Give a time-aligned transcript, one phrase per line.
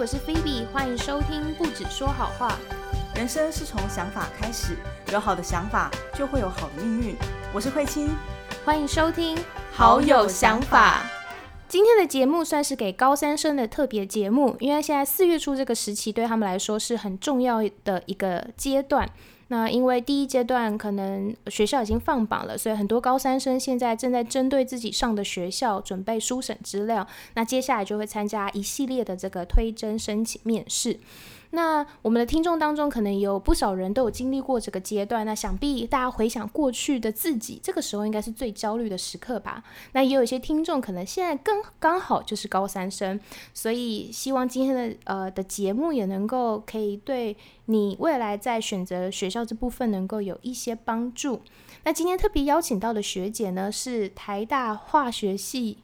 [0.00, 2.58] 我是菲比，欢迎收听不止说好话。
[3.14, 4.74] 人生是从想法开始，
[5.12, 7.14] 有好的想法就会有好的命运。
[7.52, 8.08] 我是慧清，
[8.64, 9.36] 欢迎收听
[9.70, 11.02] 好有想法。
[11.68, 19.06] 今天的节目算是给高三生的特别节目，因为现在四月初这个时期对他们来说是很重要的一个阶段。
[19.52, 27.04] 那因为第一阶段可能学校已经放榜了，所以很多高三生现在正在针对自己上的学校准备书审资料。
[27.34, 31.00] 那接下来就会参加一系列的这个推甄申请面试。
[31.52, 35.26] 那我们的听众当中，可能有不少人都有经历过这个阶段。
[35.26, 39.64] 那想必大家回想过去的自己，这个时候应该是最焦虑的时刻吧？
[39.92, 43.18] 那也有一些听众可能现在刚刚好就是高三生，
[43.52, 47.36] 所以希望今天的呃的节目也能够可以对
[47.66, 51.42] 你未来在选择学校这部分能够有一些帮助。
[51.82, 55.78] 那今天特别邀请到的学姐呢，是台大化学系。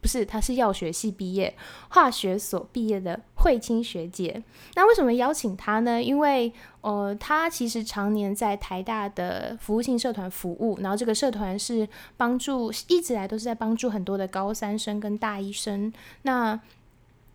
[0.00, 1.54] 不是，她是药学系毕业，
[1.88, 4.42] 化学所毕业的慧清学姐。
[4.74, 6.02] 那为什么邀请她呢？
[6.02, 15.92] 因为呃，她其实常年在台大的服务性社团服务，然后这个社团是帮助一直来都是在帮助很多的高三生跟大一生。
[16.22, 16.58] 那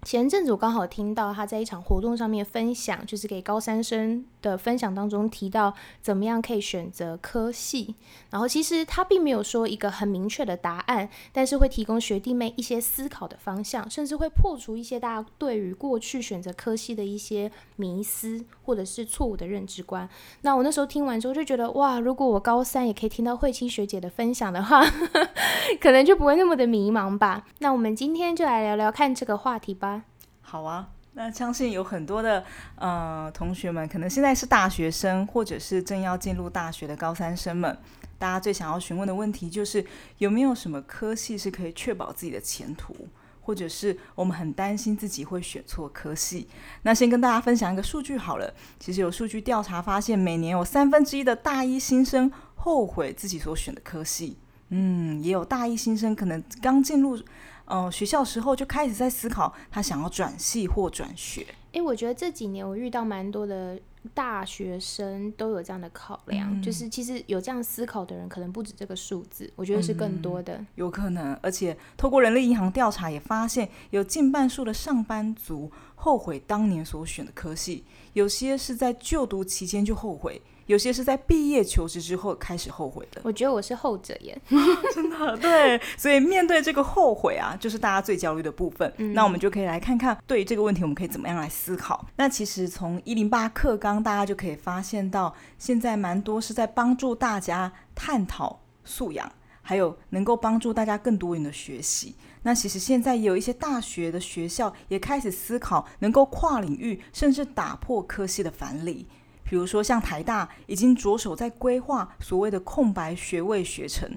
[0.03, 7.95] 前阵子我刚好听到他在一场活动上面分享，就是给高三生的分享当中提到怎么样可以选择科系。
[8.29, 20.07] 然后其实他并没有说一个很明确的答案，但是会提供学弟妹一些思考的方向，甚至会破除一些大家对于过去选择科系的一些迷思或者是错误的认知观。
[20.41, 24.83] 那我那时候听完之后就觉得，哇，如果我高三也可以听到慧清学姐的分享的话，
[25.79, 27.45] 可能就不会那么的迷茫吧。
[27.59, 30.03] 那我们今天就来聊聊看这个话题吧。
[30.41, 32.43] 好啊，那相信有很多的
[32.75, 37.77] 呃同学们，可能现在是大学生，或者是正要进入大学的高三生们，
[38.17, 39.85] 大家最想要询问的问题就是
[40.17, 42.95] 有没有什么科系是可以确保自己的前途，
[43.41, 46.47] 或者是我们很担心自己会选错科系。
[46.81, 57.19] 那先跟大家分享一个数据好了，其实有数据调查发现，每年有三分之一的大一新生后悔自己所选的科系，嗯，也有大一新生可能刚进入。
[57.65, 61.45] 嗯，学校时候就开始在思考他想要转系或转学。
[61.73, 63.79] 哎，我觉得这几年我遇到蛮多的
[64.13, 70.63] 大学生都有这样的考量，就是其实有这样思考的人可能不止这个数字，我觉得是更多的。
[70.75, 77.83] 有可能，而且透过人力银行调查也发现，有近半数的上班族后悔当年所选的科系，
[78.13, 80.41] 有些是在就读期间就后悔。
[80.65, 84.41] 有些是在毕业求职之后开始后悔的，我觉得我是后者耶，
[84.95, 88.89] 真的对，所以面对这个后悔啊，就是大家最焦虑的部分。
[89.13, 92.05] 那我们就可以来看看，对于这个问题，我们可以怎么样来思考？
[92.15, 99.29] 那其实从一零八课纲，大家就可以发现到，现在蛮多是在帮助大家探讨素养，
[99.61, 102.15] 还有能够帮助大家更多元的学习。
[102.43, 109.05] 那其实现在也有一些大学的学校也开始思考，能够跨领域，甚至打破科系的藩篱。
[109.43, 114.09] 比如说，像台大已经着手在规划所谓的空白学位学程。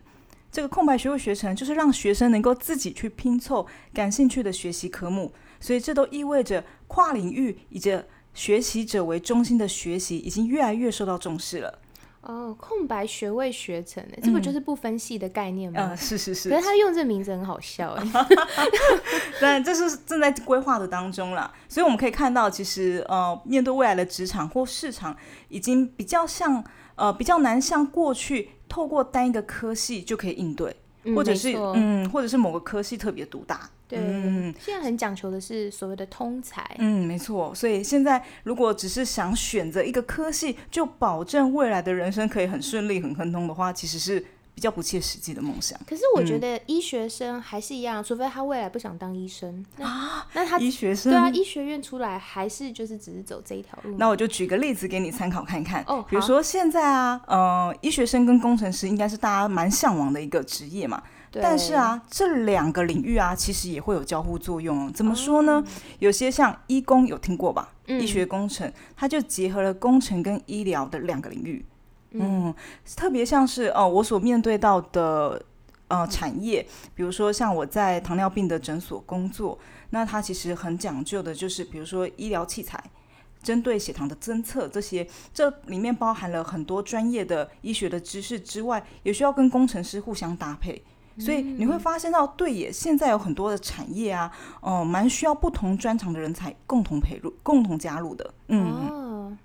[0.51, 8.01] 这个空白学位学程就是让学生能够自己去拼凑感兴趣的学习科目，所以这都意味着跨领域以及
[8.37, 11.79] 学习者为中心的学习已经越来越受到重视了。
[12.21, 15.91] 哦，空白学位学程，这不就是不分系的概念吗？
[15.93, 16.51] 嗯，是是是。
[16.51, 18.05] 可是他用这名字很好笑哎。
[19.41, 25.17] 但这是正在规划的当中了，所以我们可以看到，其实呃，面对未来的职场或市场，
[25.49, 26.63] 已经比较像
[26.97, 30.75] 呃，比较难像过去透过单一个科系就可以应对，
[31.15, 33.71] 或者是嗯，或者是某个科系特别独大。
[33.89, 36.65] 对，嗯现在很讲求的是所谓的通才。
[36.79, 37.55] 嗯，没错。
[37.55, 44.19] 所以现在如果只是想选择一个科系，就保证未来的人生可以很顺利、很亨通的话，其实是
[44.55, 45.79] 比较不切实际的梦想。
[45.87, 50.27] 可是我觉得医学生还是一样，除非他未来不想当医生啊。
[50.33, 53.95] 那他医学生对啊，医学院出来还是就是只是走这一条路。
[53.99, 55.85] 那我就举个例子给你参考看看。
[55.87, 61.03] 哦，比如说现在啊，呃，医学生跟工程师应该是大家蛮向往的一个职业嘛。
[61.43, 64.93] 但是啊，这两个领域啊，其实也会有交互作用。
[64.93, 65.63] 怎么说呢？
[65.99, 67.73] 有些像医工有听过吧？
[67.87, 71.65] 医学工程，它就结合了工程跟医疗的两个领域。
[72.11, 72.55] 嗯，
[72.97, 75.41] 特别像是哦，我所面对到的
[75.89, 79.59] 呃产业，比如说像我在糖尿病的诊所工作，
[79.91, 82.83] 那它其实很讲究的，就是比如说医疗器材，
[83.43, 90.83] 针对血糖的侦测这些，这里面包含了很多专业的医学的知识之外，也需要跟工程师互相搭配。
[91.19, 94.31] 所以你会发现到，对也，现在有很多的产业啊，
[94.61, 98.35] 哦，蛮需要不同专长的人才共同培入、共同加入的。
[98.49, 99.37] 嗯，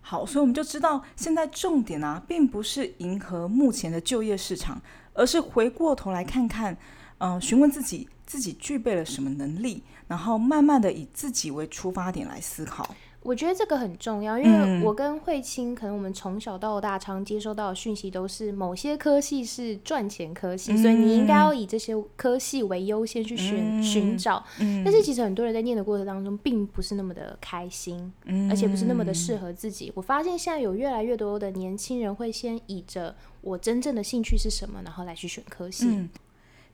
[0.00, 4.80] 好，所以我们就知道，现在重点啊，并不是迎合目前的就业市场，
[5.14, 6.76] 而是回过头来看看，
[7.18, 12.94] 嗯，询问自己自己具备了什么能力，然后慢慢的以自己为出发点来思考。
[13.24, 24.44] 我觉得这个很重要，因为我跟慧清，可能我们从小到大常接收到的讯息都是某些科系是赚钱科系，所以你应该要以这些科系为优先去选寻找。
[24.84, 28.12] 但是其实很多人在念的过程当中，并不是那么的开心，
[28.50, 29.90] 而且不是那么的适合自己。
[29.94, 36.08] 我发现现在有越来越多的年轻人会先以着我真正的兴趣是什么，然后来去选科系。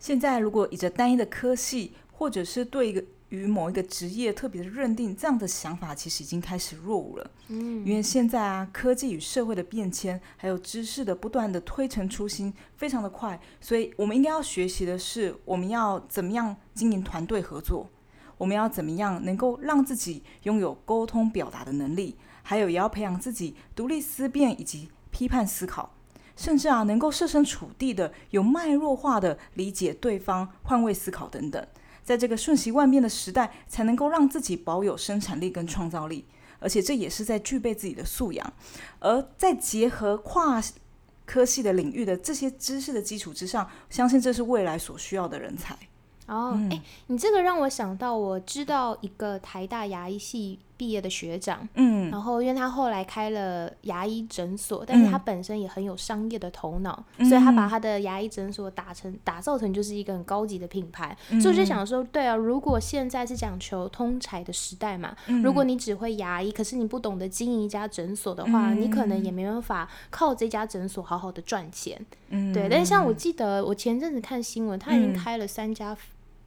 [0.00, 7.30] 现在如果以着单一的科系，或者是对一个与某一个职业特别的认定，这样的想法其实已经开始落伍了。
[7.48, 13.40] 嗯，因为现在啊，科技与社会的变迁，还有知识的不断的推陈出新，非常的快。
[13.60, 17.88] 所以，我们应该要学习的是，我们要怎么样经营团队合作，
[18.36, 25.94] 我们要怎么样能够让自己拥有沟通表达的能力，还有也要培养自己独立思辨以及批判思考，
[26.34, 31.64] 甚至啊，能够设身处地的有脉络化的理解对方，换位思考等等。
[32.10, 36.24] 在这个瞬息万变的时代，才能够让自己保有生产力跟创造力，
[36.58, 38.52] 而且这也是在具备自己的素养，
[38.98, 40.60] 而在结合跨
[41.24, 45.78] 科系的领域的这些知识的基础之上，相信这是未来所需要的人才。
[46.26, 50.58] 哦，哎，你这个让我想到，我知道一个台大牙医系。
[50.80, 61.14] 毕业的学长，嗯，然后因为他后来开了牙医诊所，但是他本身也很有商业的头脑，所以他把他的牙医诊所打成打造成就是一个很高级的品牌。
[61.38, 72.00] 所以我就想说，对啊，如果现在是讲求通才的时代嘛，如果你只会牙医，可是你不懂得经营一家诊所的话，你可能也没办法靠这家诊所好好的赚钱。
[72.30, 72.70] 嗯，对。
[72.70, 75.94] 但是像我记得我前阵子看新闻，他已经开了三家。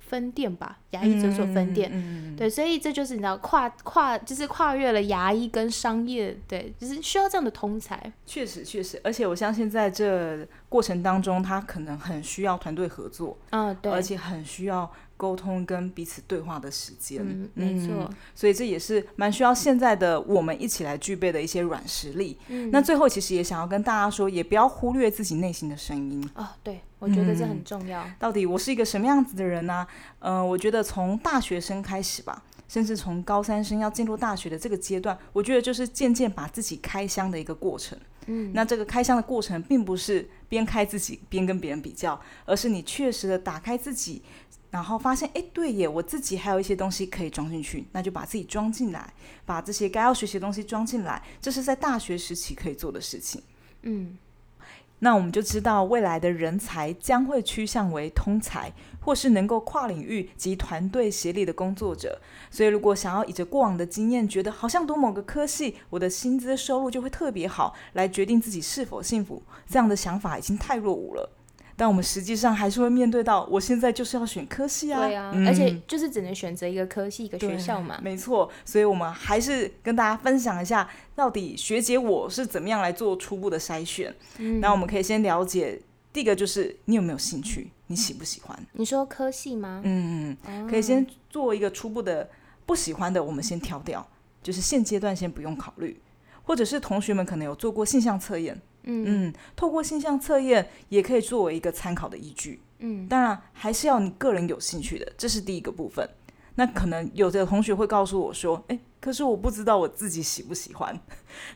[0.06, 8.12] 分店吧，牙医诊所分店，对，所以这就是你知道跨跨就是跨越了牙医跟商业，对，就是需要这样的通才。
[8.26, 14.92] 确实，确实，而且我相信在这过程当中，他可能很需要团队合作，嗯，对，而且很需要。
[15.16, 22.38] 沟通跟彼此对话的时间，嗯，没错，所以这也是蛮需要现在的我们一起来具备的一些软实力。
[22.48, 26.56] 嗯，那最后其实也想要跟大家说，也不要忽略自己内心的声音啊。
[26.64, 28.06] 对，我觉得这很重要。
[28.20, 29.88] 到底我是一个什么样子的人呢？
[30.20, 37.98] 呃，我觉得从大学生开始吧，甚至从高三生要进入大学的这个阶段，我觉得就是渐渐把自己开箱的一个过程。
[38.26, 44.22] 嗯，那这个开箱的过程，并不是边开自己边跟别人比较，而是你确实的打开自己。
[44.74, 49.14] 然后发现，哎，对耶，我自己还有一些东西可以装进去，那就把自己装进来，
[49.46, 53.40] 把这些该要学习的东西装进来，这是在大学时期可以做的事情。
[53.84, 54.18] 嗯，
[54.98, 62.20] 那我们就知道未来的人才将会趋向为通才，或是能够跨领域及团队协力的工作者。
[62.50, 71.30] 所以，如果想要以着过往的经验，觉得好像读某个科系，我的薪资收入就会特别好，来决定自己是否幸福，这样的想法已经太落伍了。
[71.76, 78.50] 但我们实际上还是会面对到，我现在就是要选科系啊，对啊，而且就是只能选择一个科系一个学校嘛，没错。
[78.64, 84.14] 所以我们还是跟大家分享一下，到底学姐我是怎么样来做初步的筛选。
[84.60, 85.82] 那我们可以先了解，
[86.12, 88.58] 第一个就是你有没有兴趣，你喜不喜欢？
[88.74, 89.82] 你说科系吗？
[89.84, 90.38] 嗯
[90.70, 92.30] 可以先做一个初步的
[92.66, 94.08] 不喜欢的，我们先挑掉，
[94.44, 96.00] 就是现阶段先不用考虑，
[96.44, 98.62] 或者是同学们可能有做过性向测验。
[98.84, 102.62] 嗯嗯，透过性向测验也可以作为一个参考的依据。
[102.80, 106.08] 嗯，当然还是要你个人有兴趣的，这是第一个部分。
[106.56, 111.00] 那可能有的同学会告诉我说：“哎，可是我不知道我自己喜不喜欢。”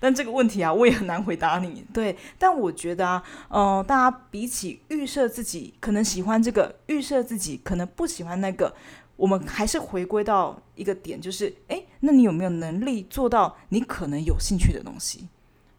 [0.02, 1.86] 但这个问题啊，我也很难回答你。
[1.94, 8.74] 对，但我觉得啊，呃，大家比起预设自己可能喜欢这个，预设自己可能不喜欢那个，
[9.16, 15.28] 我们还是回归到一个点，就是：哎，那你有没有能力做到你可能有兴趣的东西？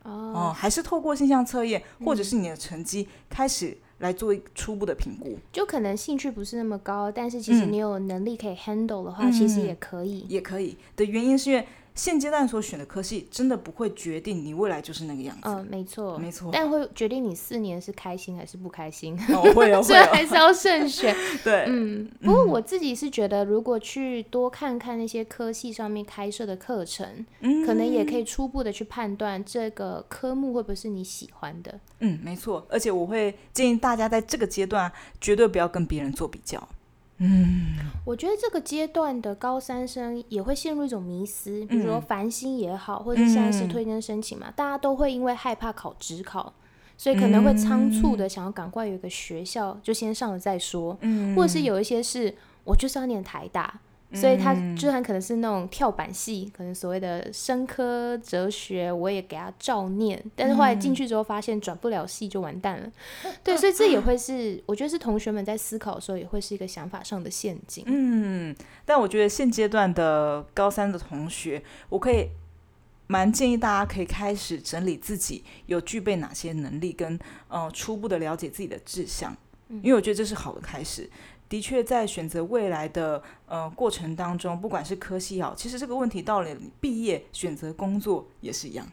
[0.08, 10.76] 哦，还是透过现象测验，或者是你的成绩开始来做初步的评估，就可能兴趣不是那么高，但是其实你有能力可以 handle 的话，其实也可以，也可以。
[10.96, 11.66] 的原因是因为。
[11.98, 15.42] 现阶段所选的科系真的不会决定你未来就是那个样子。
[15.46, 16.48] 嗯，没错，没错。
[16.52, 19.18] 但会决定你四年是开心还是不开心。
[19.34, 21.12] 哦，会哦， 所以还是要慎选。
[21.42, 22.08] 对，嗯。
[22.22, 31.80] 不过我自己是觉得，如果去多看看那些科系上面开设的课程，嗯，可能也可以初步的去判断这个科目会不会是你喜欢的。
[31.98, 32.64] 嗯，没错。
[32.70, 34.90] 而且我会建议大家在这个阶段
[35.20, 36.68] 绝对不要跟别人做比较。
[37.18, 46.52] 嗯，我觉得这个阶段的高三生也会陷入一种迷思，比如说繁星也好，或者现在是推荐申请嘛，大家都会因为害怕考职考，
[46.96, 52.32] 所以可能会仓促的想要赶快有一个学校就先上了再说，嗯，或者是有一些是
[52.62, 53.80] 我就是要念台大，
[54.14, 62.90] 所以他就很可能是那种跳板系，可能所谓的生科哲学，我也给他照念，但是后来进去之后发现转不了系就完蛋了。
[63.44, 67.84] 对，所以这也会是我觉得是同学们在思考的时候也会是一个想法上的陷阱。
[67.86, 72.28] 嗯，但我觉得现阶段的高三的同学，我可以
[73.08, 79.36] 蛮建议大家可以开始整理自己有具备哪些能力，跟呃初步的了解自己的志向，
[79.82, 81.10] 因为我觉得这是好的开始。
[81.48, 88.86] 的确，在选择未来的呃过程当中，不管是科系好，其实这个问题到了毕业选择工作也是一样。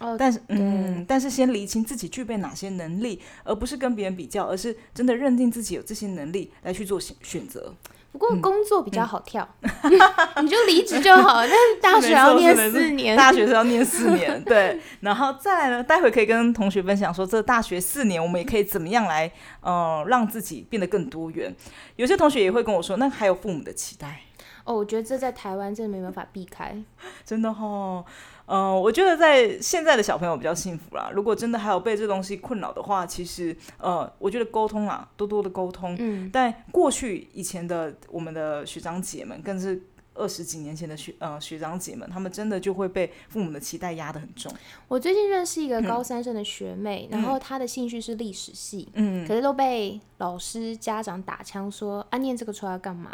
[0.00, 7.72] 哦，但是嗯，但是先厘清自己具备哪些能力，而不是跟别人比较，而是真的认定自己有这些能力来去做选选择。
[8.14, 9.46] 不过工作比较好跳，
[10.40, 11.42] 你就离职就好。
[11.42, 14.80] 但是大学要念四年，大学是要念四年， 对。
[15.00, 19.28] 然后再来呢，待会可以跟同学分享说，这大学四年我们也可以怎么样来，
[19.62, 21.52] 呃，让自己变得更多元。
[21.96, 24.20] 有些同学也会跟我说，那还有父母的期待。
[24.62, 26.80] 哦，我觉得这在台湾真的没办法避开，
[27.26, 28.04] 真的哈。
[28.46, 31.10] 嗯，我觉得在现在的小朋友比较幸福啦。
[31.14, 35.96] 如果真的还有被这东西困扰的话，其实呃，我觉得沟通啊，多多的沟通。
[35.98, 36.28] 嗯。
[36.32, 39.82] 但过去以前的我们的学长姐们，更是
[40.12, 44.52] 二十几年前的学呃学长姐们，他们真的就会被父母的期待压得很重。
[44.88, 53.10] 我最近认识一个高三生的学妹，然后她的兴趣是历史系，嗯，可是都被老师家长打枪说啊，念这个出来干嘛？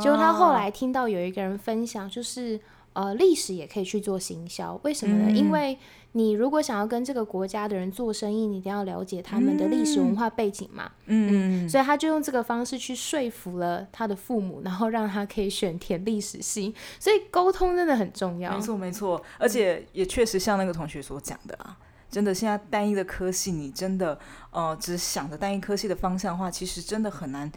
[0.00, 2.60] 结果她后来听到有一个人分享，就是。
[2.92, 5.30] 呃，历史也可以去做行销，为什么呢？
[5.30, 5.78] 因为
[6.12, 10.90] 你如果想要跟这个国家的人做生意，你一定要了解他们的历史文化背景嘛。
[11.06, 16.74] 嗯，所以他就用这个方式去说服了他的父母，然后让他可以选填历史系。
[16.98, 18.56] 所以沟通真的很重要。
[18.56, 21.76] 没错，没错，而且也确实像那个同学所讲的啊，
[22.10, 24.18] 真的现在单一的科系，你真的
[24.50, 27.52] 呃只想着单一科系的方向的话，其实真的很难。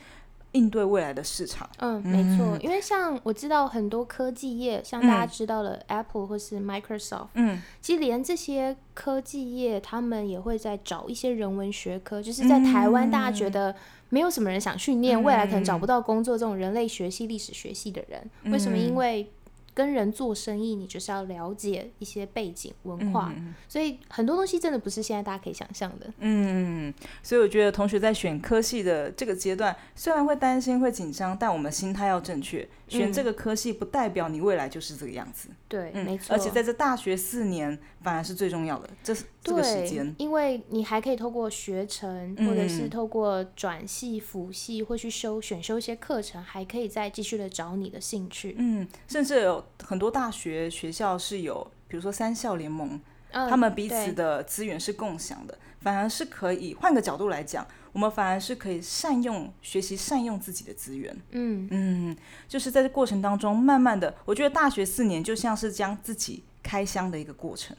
[0.54, 13.74] 应对未来的市场，嗯，没错，因为像我知道很多科技业，像大家知道了 Apple 或是 Microsoft，嗯，其实连这些科技业，他们也会在找一些人文学科，就是在台湾大家觉得
[14.10, 18.78] 没有什么人想训练，未来可能找不到工作这种人类学系、历史学系的人，为什么？
[18.78, 19.32] 因为
[19.74, 23.34] 跟人做生意，你就是要了解一些背景文化，
[23.68, 26.14] 所以很多东西真的不是现在大家可以想象的。
[26.20, 32.68] 嗯，所以我觉得同学在选科系的这个阶段，虽然会担心、会紧张，但我们心态要正确。
[33.00, 35.50] 选这个科系不代表你未来就是这个样子。
[35.68, 36.36] 对，没错。
[36.36, 48.56] 而且在这大学四年，反而是最重要的，这是这个时间，因为你还可以透过学程，或者是透过转系、辅系，或去修选修一些课程，还可以再继续的找你的兴趣。
[48.58, 53.00] 嗯，甚至有很多大学学校是有，比如说三校联盟，
[53.32, 57.66] 他们彼此的资源是共享的，反而是可以换个角度来讲。
[57.94, 61.16] 我们反而是可以善用学习，善用自己的资源。
[61.32, 62.18] 嗯嗯，
[62.48, 67.76] 就是在这过程当中，慢慢的，我觉得大学四年就像是将自己开箱的一个过程。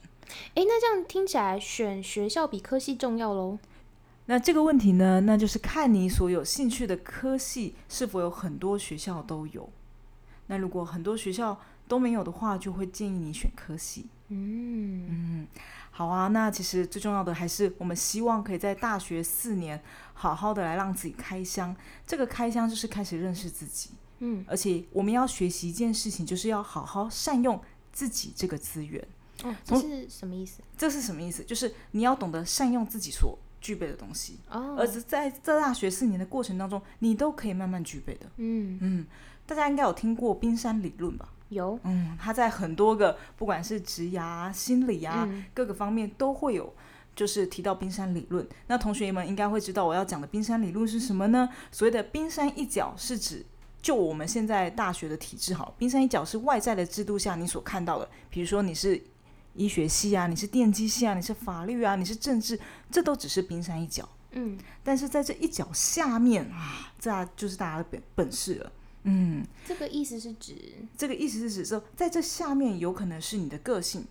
[0.55, 3.59] 哎，那这样听起来，选学校比科系重要喽？
[4.25, 9.69] 那这个问题呢，那就是看你所有兴趣的科系是否有很多学校都有。
[10.47, 14.07] 那如果很多学校都没有的话，就会建议你选科系。
[14.29, 15.47] 嗯嗯。
[15.95, 19.79] 好啊，那其实最重要的还是我们希望可以在大学四年
[20.15, 21.75] 好好的来让自己开箱。
[22.07, 27.61] 这个开箱就是开始认识自己，嗯，而且我们要学习一件事情，就是要好好善用
[27.91, 29.07] 自己这个资源。
[29.43, 30.63] 哦，这是什么意思？
[30.75, 31.43] 这是什么意思？
[31.43, 34.39] 就是你要懂得善用自己所具备的东西。
[34.49, 38.25] 哦，而是在这大学四年的过程当中，你都可以慢慢具备的。
[38.37, 39.05] 嗯嗯，
[39.45, 41.29] 大家应该有听过冰山理论吧？
[41.53, 46.73] 有，嗯，他在很多个不管是职涯、心理啊各个方面都会有，
[47.15, 48.47] 就是提到冰山理论。
[48.67, 51.47] 那同学们应该会知道我要讲的冰山理论是什么呢？
[51.71, 53.45] 所谓的冰山一角是指，
[53.81, 59.01] 就我们现在大学的体制，好，冰山一角是外在的制度下你所看到的，比如说你是
[59.55, 64.07] 医学系啊，你是电机系啊，你是法律啊，你是政治，这都只是冰山一角。
[64.31, 68.71] 嗯，但是在这一角下面啊，这就是大家的本本事了。
[69.03, 70.55] 嗯，这个意思是指，
[70.97, 74.05] 这个意思是指说，在这下面有可能是你的个性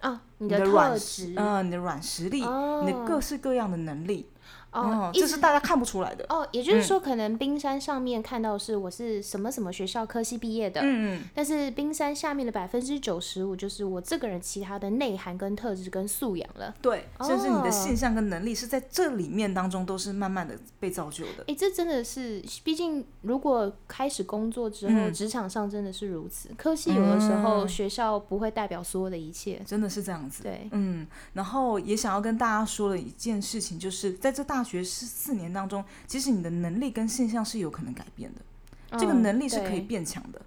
[0.00, 4.26] 啊，你的软实，嗯，你的软实力，你的各式各样的能力。
[4.70, 6.46] 哦，这是大家看不出来的哦。
[6.52, 16.74] 也就是说，可能冰山上面看到是我是什么什么学校科系毕业的，嗯嗯，但是冰山下面的百分之九十五就是我这个人其他的内涵跟特质跟素养了。
[16.82, 21.44] 对，甚至你的现象跟能力是在这里面当中都是慢慢的被造就的。
[21.46, 26.50] 哎，这真的是，毕竟如果开始工作之后，职场上真的是如此。
[26.58, 30.42] 科系有的时候学校不会代表所有的一切，真的是这样子。
[30.42, 34.57] 对，嗯，然后也想要跟大家说的一件事情，就是在这大。
[34.58, 40.42] 大学四四年当中，其实你的能力跟现象是有可能改变的，这个能力是可以变强的。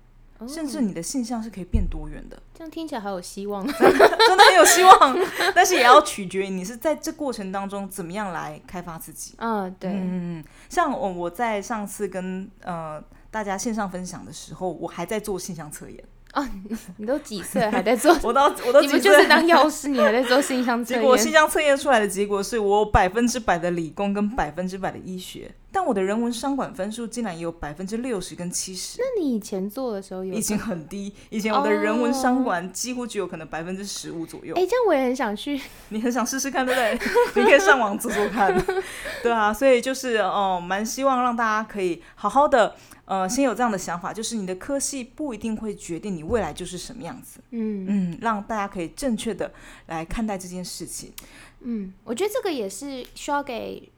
[0.47, 2.41] 甚至你的性向是可以变多元的。
[2.53, 5.17] 这样听起来好有希望，真的很有希望。
[5.55, 9.35] 但是也要取决于你是在这过程当中怎么样来开发自己。
[9.37, 16.03] 嗯，对，嗯，像我我在上次跟呃大家线上分享的时候，我还在做性向测验。
[16.33, 16.47] 哦，
[16.97, 18.15] 你都几岁还在做？
[18.23, 21.01] 我都我都你们就是当药师，你还在做性向测验？
[21.01, 28.99] 结果性向测验出来的结果是我百分之百的理工跟百分之百的医学，但我的人文商管分数竟然也有百分之六十跟七十。
[28.99, 30.33] 那你以前做的时候有？
[30.33, 34.53] 已经很低，以前我的人文商管几乎只有可能百分之十五左右。
[34.55, 35.59] 哎，这样我也很想去。
[35.89, 37.09] 你很想试试看，对不对？
[37.41, 38.53] 你可以上网做做看。
[39.23, 42.75] 对啊，所以就是哦，蛮希望让大家可以好好的。
[43.05, 47.41] 呃，先有这样的想法，就是你的科系不一定会决定你未来就是什么样子。
[47.49, 49.51] 嗯嗯，让大家可以正确的
[49.87, 51.11] 来看待这件事情。
[51.59, 53.91] 嗯，我觉得这个也是需要给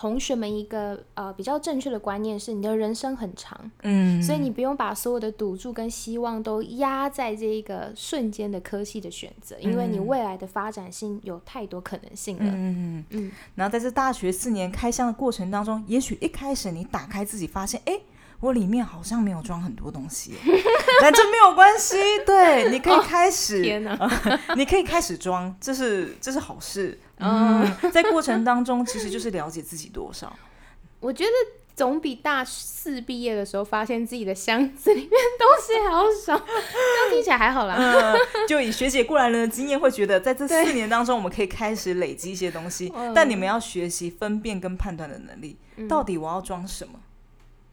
[0.00, 12.44] 同学们一个呃比较正确的观念，是你的人生很长，嗯，所以你不用把所有的赌注跟希望都压在这一个瞬间的科系的选择，因为你未来的发展性有太多可能性了。
[12.44, 13.32] 嗯嗯嗯。
[13.56, 17.98] 然后在这大学四年开箱的过程当中，也许一开始你打开自己，发现哎。
[18.40, 20.32] 我里面好像没有装很多东西，
[21.02, 21.96] 但这没有关系。
[22.24, 23.98] 对，你可以开始，天哪，
[24.54, 26.96] 你可以开始装，这是这是好事。
[27.18, 30.34] 嗯，在过程当中，其实就是了解自己多少。
[31.00, 31.30] 我觉得
[31.76, 37.76] 总比大四毕业的时候发现自己的箱子里面东西还要少， 这样听起来还好啦。
[37.78, 38.16] 嗯，
[38.48, 42.92] 就以学姐过来人的经验，会觉得在这四年当中，我们可以开始累积一些东西。
[43.14, 45.56] 但你们要学习分辨跟判断的能力，
[45.88, 46.98] 到底我要装什么。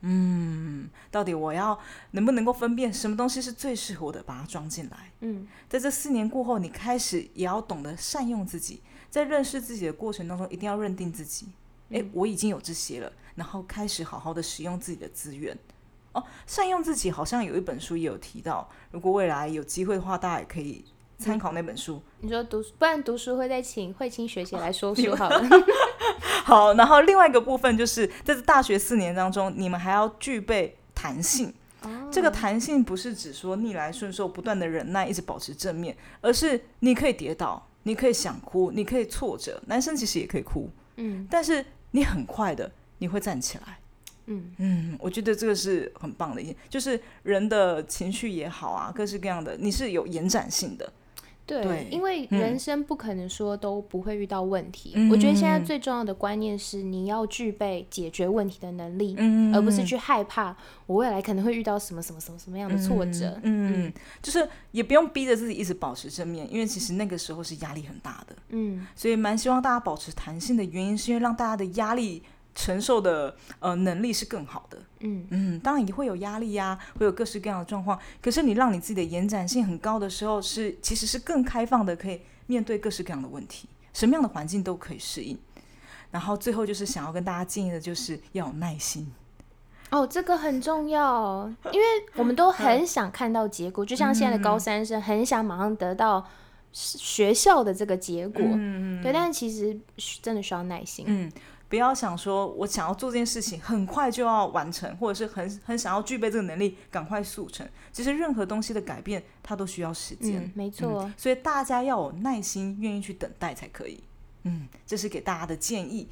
[0.07, 1.79] 嗯，到底我要
[2.11, 5.11] 能不能够分辨什么东西是最适合我的，把它装进来。
[5.21, 8.83] 嗯，在这四年过后，你开始也要懂得善用自己，
[9.15, 11.47] 在认识自己的过程当中，一定要认定自己。
[11.89, 15.57] 哎，我已经有这些了，然后开始好好的使用自己的资源。
[16.11, 20.83] 哦，善用自己好像有一本书也有提到，如果未来有机会的话，大家也可以
[21.17, 22.01] 参考那本书。
[22.19, 25.41] 你说读，不然读书会再请慧清学姐来说书好了。
[26.43, 31.53] 好，然后另外一个部分就是在这大学四年当中，你们还要具备弹性。
[32.11, 39.61] 这个弹性不是指说逆来顺受、不断的忍耐、一直保持正面，而是你可以跌倒，你可以想哭，你可以挫折。
[39.67, 43.79] 男生其实也可以哭，嗯，但是你很快的你会站起来。
[44.25, 50.91] 嗯嗯，我觉得这个是很棒的，一点就是人的情绪也好啊，各式各样的，你是有延展性的。
[51.45, 54.93] 对，因为人生不可能说都不会遇到问题。
[55.11, 59.15] 我觉得现在最重要的观念是，你要具备解决问题的能力，
[59.53, 63.39] 而不是去害怕我未来可能会遇到什么什么什么什么样的挫折。
[63.43, 68.35] 嗯，就是也不用逼着自己一直保持正面，因为其实那个时候是压力很大的。
[68.49, 72.23] 嗯，所以蛮希望大家保持弹性的原因，是因为让大家的压力。
[72.55, 77.99] 承受的呃能力是更好的，嗯嗯，当然也会有压力呀，会有各式各样的状况。
[78.21, 85.37] 可是你让你自己的延展性很高的时候，是其实是更开放的，可以面对各式各样的问题，什么样的环境都可以适应。
[86.11, 89.11] 然后最后就是想要跟大家建议的，就是要有耐心。
[89.91, 96.25] 哦，这个很重要，因为我们都很想看到结果， 就像现在的高三生很想马上得到
[96.71, 99.77] 学校的这个结果，嗯嗯，对，但是其实
[100.21, 101.29] 真的需要耐心，嗯。
[101.67, 107.67] 不要想说，我想要做这件事情很快就要完成，或者是很很想要具备这个能力，赶快速成。
[107.91, 110.51] 其实任何东西的改变，它都需要时间。
[110.53, 114.03] 没错，所以大家要有耐心，愿意去等待才可以。
[114.43, 116.07] 嗯，这是给大家的建议。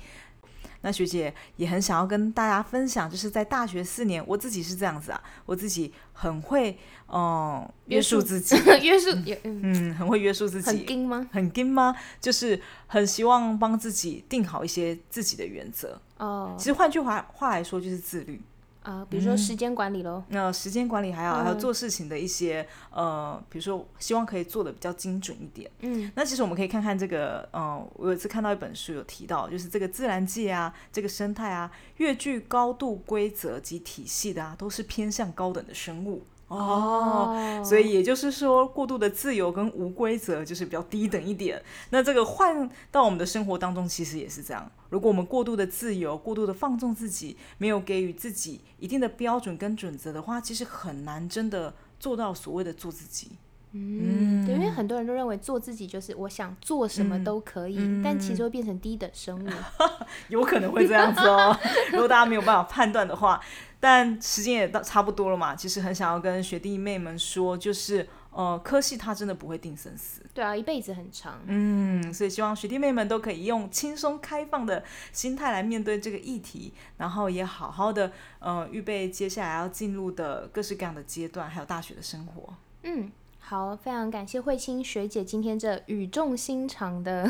[0.84, 9.10] 那学姐也很想要跟大家分享，就是在大学四年，我自己是这样子啊，我自己很会，嗯，约束自己， 约束，
[9.44, 11.28] 嗯，很会约束自己，很硬吗？
[11.32, 11.96] 很硬吗？
[12.22, 16.00] 就是很希望帮自己定好一些自己的原则。
[16.18, 18.42] 哦，其实换句话话来说，就是自律。
[18.84, 25.72] 啊，比如说时间管理喽，那时间管理还有还有做事情的一些呃，比如说希望可以做的比较精准一点。
[25.80, 36.24] 嗯，那其实我们可以看看这个，嗯，我有一次看到一本书有提到，就是这个自然界啊，这个生态啊，越具高度规则及体系的啊，都是偏向高等的生物。
[36.54, 41.62] 哦，所以也就是说，过度的自由跟无规则就是比较低等一点。
[41.90, 44.72] 那这个换到我们的生活当中，其实也是这样。
[44.90, 53.32] 如果我们过度的自由、过度的放纵自己，没有给予自己一定的标准跟准则的话，其实很难真的做到所谓的做自己。
[53.76, 59.50] 嗯，对，因为很多人都认为做自己就是我想做什么都可以，但其实会变成低等生物，
[60.30, 61.58] 有可能会这样子哦。
[61.92, 63.42] 如果大家没有办法判断的话，
[63.86, 70.22] 但时间也到差不多了嘛，其实很想要跟学弟妹们说，就是呃，科系它真的不会定生死。
[70.34, 71.42] 对啊，一辈子很长。
[71.48, 82.54] 嗯，所以希望学弟妹们都可以用轻松开放的心态来面对这个议题，然后也好好的呃预备接下来要进入的各式各样的阶段，还有大学的生活。
[82.84, 83.12] 嗯。
[83.46, 87.30] 好，非常感谢慧清学姐今天这语重心长的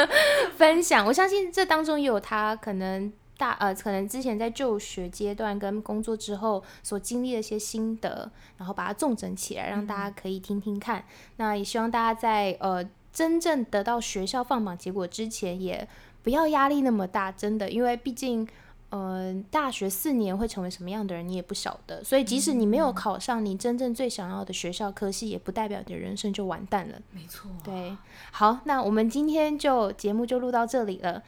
[0.58, 1.06] 分享。
[1.06, 11.04] 我相信这当中也有她可能大呃，可能之前在就学阶段跟工作之后所经历的一些心得，然后把它重整起来，让大家可以听听看。
[11.36, 15.86] 那也希望大家在呃真正得到学校放榜结果之前，也
[16.22, 18.46] 不要压力那么大，真的，因为毕竟。
[18.90, 22.04] 呃，大学四年会成为什么样的人，你也不晓得。
[22.04, 27.00] 所以，即使你没有考上你真正最想要的学校科系，也不代表你的人生就完蛋了。
[27.10, 27.50] 没错。
[27.64, 27.96] 对，
[28.30, 31.20] 好，那我们今天就节目就录到这里了，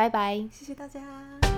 [0.00, 1.49] 拜拜，谢谢大家。